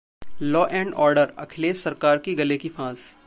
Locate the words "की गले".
2.17-2.57